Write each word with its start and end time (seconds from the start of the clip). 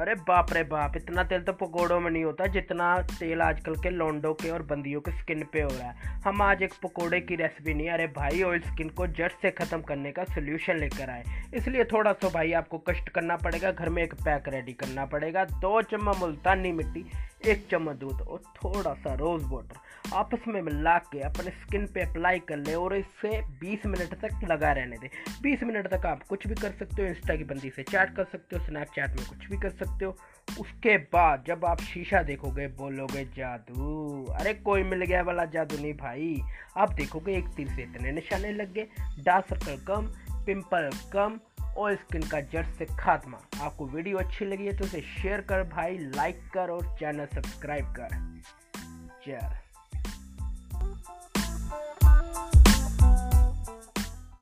अरे 0.00 0.14
बाप 0.28 0.52
रे 0.52 0.62
बाप, 0.64 0.96
इतना 0.96 1.22
तेल 1.22 1.40
तो 1.42 1.52
पकौड़ों 1.52 1.98
में 2.00 2.10
नहीं 2.10 2.22
होता 2.24 2.46
जितना 2.46 2.84
तेल 3.10 3.40
आजकल 3.42 3.74
के 3.76 3.90
लोंडो 3.90 4.32
के 4.32 4.50
और 4.50 4.62
बंदियों 4.62 5.00
के 5.00 5.10
स्किन 5.12 5.42
पे 5.52 5.62
हो 5.62 5.68
रहा 5.68 5.88
है। 5.88 6.20
हम 6.22 6.42
आज 6.42 6.62
एक 6.62 6.74
पकोड़े 6.82 7.20
की 7.20 7.36
रेसिपी 7.36 7.74
नहीं, 7.74 7.88
अरे 7.90 8.06
भाई 8.16 8.42
ऑयल 8.42 8.60
स्किन 8.62 8.88
को 8.90 9.06
जड़ 9.08 9.30
से 9.42 9.50
ख़त्म 9.50 9.80
करने 9.82 10.12
का 10.12 10.24
सोल्यूशन 10.24 10.78
लेकर 10.78 11.10
आए। 11.10 11.24
इसलिए 11.54 11.84
थोड़ा 11.84 12.12
सा 12.12 12.28
भाई 12.28 12.52
आपको 12.52 12.78
कष्ट 12.88 13.08
करना 13.08 13.36
पड़ेगा, 13.36 13.72
घर 13.72 13.88
में 13.88 14.02
एक 14.02 14.14
पैक 14.14 14.48
रेडी 14.48 14.72
करना 14.74 15.04
पड़ेगा, 15.06 15.44
दो 15.44 15.80
चम्मच 15.82 16.18
मुल्तानी 16.18 16.72
मिट्टी 16.72 17.04
एक 17.46 17.66
चम्मच 17.70 17.96
दूध 17.96 18.20
और 18.20 18.38
थोड़ा 18.38 18.94
सा 18.94 19.14
रोज़ 19.14 19.44
वाटर 19.46 19.76
आपस 20.14 20.38
में 20.48 20.62
मिला 20.62 20.98
के 20.98 21.20
अपने 21.20 21.50
स्किन 21.50 21.86
पे 21.86 22.00
अप्लाई 22.00 22.38
कर 22.38 22.56
ले 22.56 22.74
और 22.74 22.96
इसे 22.96 23.42
20 23.42 23.86
मिनट 23.86 24.14
तक 24.14 24.40
लगा 24.44 24.72
रहने 24.72 24.96
दें। 24.96 25.08
20 25.42 25.62
मिनट 25.62 25.86
तक 25.86 26.06
आप 26.06 26.22
कुछ 26.22 26.46
भी 26.46 26.54
कर 26.54 26.70
सकते 26.70 27.02
हो 27.02 27.08
इंस्टा 27.08 27.36
की 27.36 27.44
बंदी 27.44 27.70
से 27.70 27.82
चैट 27.82 28.16
कर 28.16 28.24
सकते 28.24 28.56
हो 28.56 28.64
स्नैपचैट 28.64 29.08
में 29.08 29.28
कुछ 29.28 29.50
भी 29.50 29.58
कर 29.58 29.70
सकते 29.70 30.04
हो। 30.04 30.16
उसके 30.60 30.96
बाद 30.98 31.44
जब 31.46 31.64
आप 31.64 31.80
शीशा 31.80 32.22
देखोगे, 32.22 32.68
बोलोगे, 32.68 33.24
जादू, 33.24 34.24
अरे 34.24 34.54
कोई 34.54 34.82
मिल 34.82 35.04
गया 35.04 35.22
वाला 35.22 35.44
जादू 35.44 35.82
नहीं 35.82 35.94
भाई। 35.94 36.42
आप 36.76 36.92
देखोगे 36.92 37.36
एक 37.36 37.48
तीर 37.48 37.68
से 37.68 37.82
इतने 37.82 38.12
निशाने 38.12 38.52
लग 38.52 38.72
गए। 38.72 38.88
डार्क 39.18 39.46
सर्कल 39.46 39.76
कम 39.76 40.12
पिंपल 40.44 40.90
कम 41.12 41.40
और 41.76 41.94
स्किन 41.96 42.22
का 42.22 42.40
जड़ 42.52 42.64
से 42.66 42.86
खात्मा। 42.98 43.38
आपको 43.62 43.86
वीडियो 43.86 44.18
अच्छी 44.18 44.44
लगी 44.44 44.66
है 44.66 44.76
तो 44.78 44.84
उसे 44.84 45.00
शेयर 45.00 45.40
कर 45.40 45.62
भाई 45.68 45.98
लाइक 46.16 46.40
कर 46.54 46.70
और 46.70 46.94
चैनल 47.00 47.26
सब्सक्राइब 47.34 47.94
कर। 47.98 48.18
जय 49.26 49.40